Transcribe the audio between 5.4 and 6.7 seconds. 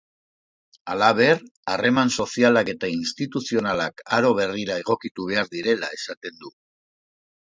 direla esaten du.